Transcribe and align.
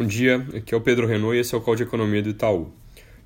Bom 0.00 0.06
dia, 0.06 0.36
aqui 0.56 0.72
é 0.72 0.76
o 0.78 0.80
Pedro 0.80 1.06
Renault 1.06 1.36
e 1.36 1.40
esse 1.40 1.54
é 1.54 1.58
o 1.58 1.60
Call 1.60 1.76
de 1.76 1.82
Economia 1.82 2.22
do 2.22 2.30
Itaú. 2.30 2.62
O 2.62 2.72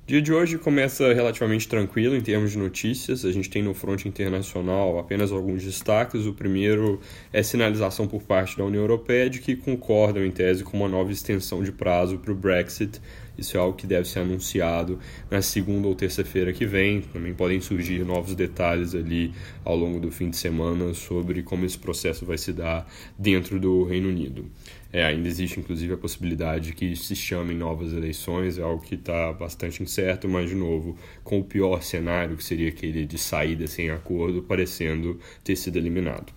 dia 0.05 0.21
de 0.21 0.33
hoje 0.33 0.57
começa 0.57 1.13
relativamente 1.13 1.69
tranquilo 1.69 2.17
em 2.17 2.19
termos 2.19 2.51
de 2.51 2.57
notícias. 2.57 3.23
A 3.23 3.31
gente 3.31 3.49
tem 3.49 3.63
no 3.63 3.73
fronte 3.73 4.09
internacional 4.09 4.99
apenas 4.99 5.31
alguns 5.31 5.63
destaques. 5.63 6.25
O 6.25 6.33
primeiro 6.33 6.99
é 7.31 7.41
sinalização 7.41 8.09
por 8.09 8.23
parte 8.23 8.57
da 8.57 8.65
União 8.65 8.81
Europeia 8.81 9.29
de 9.29 9.39
que 9.39 9.55
concordam, 9.55 10.25
em 10.25 10.31
tese, 10.31 10.65
com 10.65 10.75
uma 10.75 10.89
nova 10.89 11.13
extensão 11.13 11.63
de 11.63 11.71
prazo 11.71 12.17
para 12.17 12.33
o 12.33 12.35
Brexit. 12.35 13.01
Isso 13.37 13.57
é 13.57 13.59
algo 13.59 13.75
que 13.75 13.87
deve 13.87 14.07
ser 14.07 14.19
anunciado 14.19 14.99
na 15.31 15.41
segunda 15.41 15.87
ou 15.87 15.95
terça-feira 15.95 16.53
que 16.53 16.65
vem. 16.65 17.01
Também 17.01 17.33
podem 17.33 17.59
surgir 17.61 18.05
novos 18.05 18.35
detalhes 18.35 18.93
ali 18.93 19.33
ao 19.63 19.75
longo 19.75 19.99
do 19.99 20.11
fim 20.11 20.29
de 20.29 20.37
semana 20.37 20.93
sobre 20.93 21.41
como 21.41 21.65
esse 21.65 21.79
processo 21.79 22.25
vai 22.25 22.37
se 22.37 22.53
dar 22.53 22.85
dentro 23.17 23.59
do 23.59 23.85
Reino 23.85 24.09
Unido. 24.09 24.45
É, 24.91 25.03
ainda 25.03 25.27
existe, 25.27 25.59
inclusive, 25.59 25.93
a 25.93 25.97
possibilidade 25.97 26.73
que 26.73 26.95
se 26.95 27.15
chamem 27.15 27.57
novas 27.57 27.91
eleições, 27.93 28.57
é 28.57 28.61
algo 28.61 28.81
que 28.83 28.95
está 28.95 29.33
bastante 29.33 29.83
incerto, 29.83 30.27
mas, 30.29 30.49
de 30.49 30.55
novo, 30.55 30.97
com 31.23 31.39
o 31.39 31.43
pior 31.43 31.81
cenário, 31.83 32.37
que 32.37 32.43
seria 32.43 32.69
aquele 32.69 33.05
de 33.05 33.17
saída 33.17 33.67
sem 33.67 33.89
acordo, 33.89 34.41
parecendo 34.43 35.19
ter 35.43 35.55
sido 35.55 35.77
eliminado. 35.77 36.33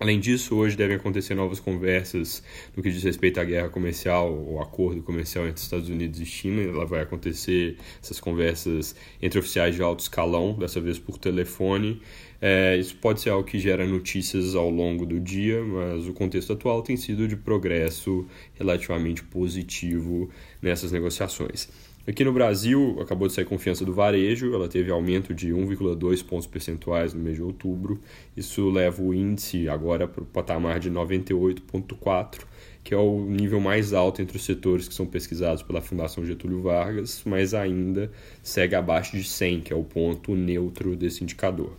Além 0.00 0.18
disso, 0.18 0.56
hoje 0.56 0.76
devem 0.76 0.96
acontecer 0.96 1.36
novas 1.36 1.60
conversas 1.60 2.42
no 2.76 2.82
que 2.82 2.90
diz 2.90 3.02
respeito 3.04 3.38
à 3.38 3.44
guerra 3.44 3.68
comercial, 3.68 4.32
o 4.32 4.60
acordo 4.60 5.00
comercial 5.02 5.46
entre 5.46 5.62
Estados 5.62 5.88
Unidos 5.88 6.20
e 6.20 6.26
China. 6.26 6.62
Ela 6.62 6.84
vai 6.84 7.00
acontecer 7.00 7.76
essas 8.02 8.18
conversas 8.18 8.96
entre 9.22 9.38
oficiais 9.38 9.76
de 9.76 9.82
alto 9.82 10.00
escalão, 10.00 10.54
dessa 10.54 10.80
vez 10.80 10.98
por 10.98 11.16
telefone. 11.16 12.02
É, 12.40 12.76
isso 12.76 12.96
pode 12.96 13.20
ser 13.20 13.30
algo 13.30 13.46
que 13.48 13.58
gera 13.58 13.86
notícias 13.86 14.56
ao 14.56 14.68
longo 14.68 15.06
do 15.06 15.20
dia, 15.20 15.62
mas 15.62 16.08
o 16.08 16.12
contexto 16.12 16.52
atual 16.52 16.82
tem 16.82 16.96
sido 16.96 17.28
de 17.28 17.36
progresso 17.36 18.26
relativamente 18.54 19.22
positivo 19.22 20.28
nessas 20.60 20.90
negociações. 20.90 21.68
Aqui 22.06 22.22
no 22.22 22.34
Brasil, 22.34 22.98
acabou 23.00 23.26
de 23.28 23.32
sair 23.32 23.46
confiança 23.46 23.82
do 23.82 23.94
varejo, 23.94 24.54
ela 24.54 24.68
teve 24.68 24.90
aumento 24.90 25.32
de 25.32 25.52
1,2 25.52 26.22
pontos 26.22 26.46
percentuais 26.46 27.14
no 27.14 27.20
mês 27.22 27.36
de 27.36 27.42
outubro. 27.42 27.98
Isso 28.36 28.68
leva 28.68 29.02
o 29.02 29.14
índice 29.14 29.70
agora 29.70 30.06
para 30.06 30.22
o 30.22 30.26
patamar 30.26 30.78
de 30.78 30.90
98,4, 30.90 32.42
que 32.82 32.92
é 32.92 32.98
o 32.98 33.24
nível 33.24 33.58
mais 33.58 33.94
alto 33.94 34.20
entre 34.20 34.36
os 34.36 34.44
setores 34.44 34.86
que 34.86 34.92
são 34.92 35.06
pesquisados 35.06 35.62
pela 35.62 35.80
Fundação 35.80 36.26
Getúlio 36.26 36.60
Vargas, 36.60 37.22
mas 37.24 37.54
ainda 37.54 38.12
segue 38.42 38.74
abaixo 38.74 39.16
de 39.16 39.24
100, 39.24 39.62
que 39.62 39.72
é 39.72 39.76
o 39.76 39.82
ponto 39.82 40.34
neutro 40.34 40.94
desse 40.94 41.24
indicador. 41.24 41.74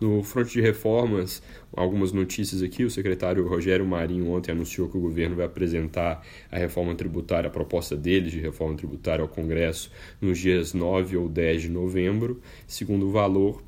No 0.00 0.22
fronte 0.22 0.52
de 0.52 0.60
reformas, 0.60 1.42
algumas 1.72 2.12
notícias 2.12 2.62
aqui. 2.62 2.84
O 2.84 2.90
secretário 2.90 3.48
Rogério 3.48 3.84
Marinho 3.84 4.30
ontem 4.30 4.52
anunciou 4.52 4.88
que 4.88 4.96
o 4.96 5.00
governo 5.00 5.34
vai 5.34 5.46
apresentar 5.46 6.24
a 6.52 6.56
reforma 6.56 6.94
tributária, 6.94 7.48
a 7.48 7.50
proposta 7.50 7.96
dele 7.96 8.30
de 8.30 8.38
reforma 8.38 8.76
tributária 8.76 9.22
ao 9.22 9.28
Congresso 9.28 9.90
nos 10.20 10.38
dias 10.38 10.72
9 10.72 11.16
ou 11.16 11.28
10 11.28 11.62
de 11.62 11.68
novembro. 11.68 12.40
Segundo 12.66 13.08
o 13.08 13.10
valor, 13.10 13.60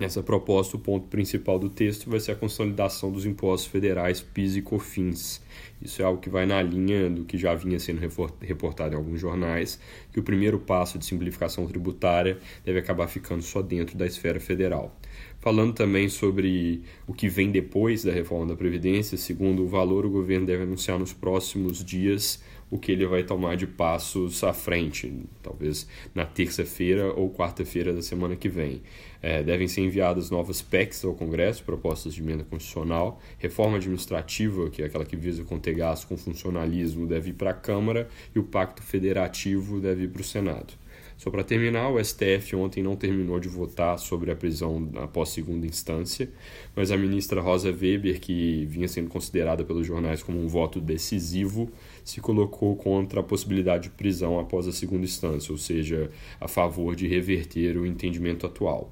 Nessa 0.00 0.22
proposta, 0.22 0.78
o 0.78 0.80
ponto 0.80 1.08
principal 1.08 1.58
do 1.58 1.68
texto 1.68 2.08
vai 2.08 2.18
ser 2.18 2.32
a 2.32 2.34
consolidação 2.34 3.12
dos 3.12 3.26
impostos 3.26 3.70
federais 3.70 4.18
PIS 4.18 4.56
e 4.56 4.62
COFINS. 4.62 5.42
Isso 5.82 6.00
é 6.00 6.06
algo 6.06 6.18
que 6.18 6.30
vai 6.30 6.46
na 6.46 6.62
linha 6.62 7.10
do 7.10 7.26
que 7.26 7.36
já 7.36 7.54
vinha 7.54 7.78
sendo 7.78 8.00
reportado 8.40 8.94
em 8.94 8.96
alguns 8.96 9.20
jornais, 9.20 9.78
que 10.10 10.18
o 10.18 10.22
primeiro 10.22 10.58
passo 10.58 10.98
de 10.98 11.04
simplificação 11.04 11.66
tributária 11.66 12.38
deve 12.64 12.78
acabar 12.78 13.08
ficando 13.08 13.42
só 13.42 13.60
dentro 13.60 13.98
da 13.98 14.06
esfera 14.06 14.40
federal. 14.40 14.98
Falando 15.38 15.74
também 15.74 16.08
sobre 16.08 16.82
o 17.06 17.12
que 17.12 17.28
vem 17.28 17.50
depois 17.50 18.02
da 18.02 18.10
reforma 18.10 18.46
da 18.46 18.56
Previdência, 18.56 19.18
segundo 19.18 19.64
o 19.64 19.68
valor, 19.68 20.06
o 20.06 20.10
governo 20.10 20.46
deve 20.46 20.62
anunciar 20.62 20.98
nos 20.98 21.12
próximos 21.12 21.84
dias 21.84 22.42
o 22.70 22.78
que 22.78 22.92
ele 22.92 23.04
vai 23.04 23.24
tomar 23.24 23.56
de 23.56 23.66
passos 23.66 24.44
à 24.44 24.52
frente, 24.52 25.12
talvez 25.42 25.88
na 26.14 26.24
terça-feira 26.24 27.12
ou 27.12 27.28
quarta-feira 27.30 27.92
da 27.92 28.00
semana 28.00 28.36
que 28.36 28.48
vem. 28.48 28.80
É, 29.20 29.42
devem 29.42 29.66
ser 29.66 29.80
enviadas 29.90 30.30
novas 30.30 30.62
PECs 30.62 31.04
ao 31.04 31.14
Congresso, 31.14 31.64
propostas 31.64 32.14
de 32.14 32.22
emenda 32.22 32.44
constitucional, 32.44 33.20
reforma 33.38 33.76
administrativa, 33.76 34.70
que 34.70 34.82
é 34.82 34.86
aquela 34.86 35.04
que 35.04 35.16
visa 35.16 35.42
conter 35.42 35.74
gastos 35.74 36.08
com 36.08 36.16
funcionalismo, 36.16 37.06
deve 37.06 37.30
ir 37.30 37.34
para 37.34 37.50
a 37.50 37.54
Câmara, 37.54 38.08
e 38.34 38.38
o 38.38 38.44
Pacto 38.44 38.82
Federativo 38.82 39.80
deve 39.80 40.04
ir 40.04 40.08
para 40.08 40.22
o 40.22 40.24
Senado. 40.24 40.74
Só 41.18 41.30
para 41.30 41.44
terminar, 41.44 41.90
o 41.90 42.02
STF 42.02 42.56
ontem 42.56 42.82
não 42.82 42.96
terminou 42.96 43.38
de 43.38 43.46
votar 43.46 43.98
sobre 43.98 44.30
a 44.30 44.36
prisão 44.36 44.88
após 44.96 45.28
segunda 45.28 45.66
instância, 45.66 46.30
mas 46.74 46.90
a 46.90 46.96
ministra 46.96 47.42
Rosa 47.42 47.68
Weber, 47.68 48.18
que 48.18 48.64
vinha 48.64 48.88
sendo 48.88 49.10
considerada 49.10 49.62
pelos 49.62 49.86
jornais 49.86 50.22
como 50.22 50.42
um 50.42 50.48
voto 50.48 50.80
decisivo, 50.80 51.70
se 52.02 52.22
colocou 52.22 52.74
contra 52.74 53.20
a 53.20 53.22
possibilidade 53.22 53.84
de 53.84 53.90
prisão 53.90 54.40
após 54.40 54.66
a 54.66 54.72
segunda 54.72 55.04
instância, 55.04 55.52
ou 55.52 55.58
seja, 55.58 56.10
a 56.40 56.48
favor 56.48 56.96
de 56.96 57.06
reverter 57.06 57.76
o 57.76 57.84
entendimento 57.84 58.46
atual. 58.46 58.90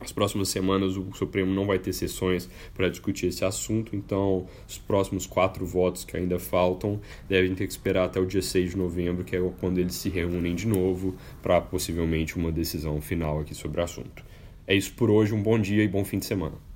Nas 0.00 0.12
próximas 0.12 0.48
semanas, 0.48 0.96
o 0.96 1.12
Supremo 1.12 1.52
não 1.52 1.66
vai 1.66 1.78
ter 1.78 1.92
sessões 1.92 2.48
para 2.74 2.88
discutir 2.88 3.26
esse 3.26 3.44
assunto, 3.44 3.96
então 3.96 4.46
os 4.66 4.78
próximos 4.78 5.26
quatro 5.26 5.66
votos 5.66 6.04
que 6.04 6.16
ainda 6.16 6.38
faltam 6.38 7.00
devem 7.28 7.54
ter 7.54 7.66
que 7.66 7.72
esperar 7.72 8.04
até 8.04 8.20
o 8.20 8.26
dia 8.26 8.42
6 8.42 8.70
de 8.70 8.76
novembro, 8.76 9.24
que 9.24 9.36
é 9.36 9.52
quando 9.60 9.78
eles 9.78 9.94
se 9.94 10.08
reúnem 10.08 10.54
de 10.54 10.66
novo 10.66 11.16
para 11.42 11.60
possivelmente 11.60 12.36
uma 12.36 12.52
decisão 12.52 13.00
final 13.00 13.40
aqui 13.40 13.54
sobre 13.54 13.80
o 13.80 13.84
assunto. 13.84 14.24
É 14.66 14.74
isso 14.74 14.92
por 14.94 15.10
hoje, 15.10 15.34
um 15.34 15.42
bom 15.42 15.58
dia 15.58 15.82
e 15.82 15.88
bom 15.88 16.04
fim 16.04 16.18
de 16.18 16.26
semana. 16.26 16.67